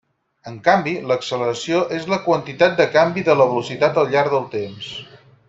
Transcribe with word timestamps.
En 0.51 0.55
canvi, 0.67 0.93
l'acceleració 1.11 1.81
és 1.97 2.07
la 2.13 2.19
quantitat 2.23 2.81
de 2.81 2.89
canvi 2.97 3.25
de 3.29 3.37
la 3.43 3.47
velocitat 3.53 4.01
al 4.05 4.11
llarg 4.17 4.35
del 4.39 4.51
temps. 4.57 4.91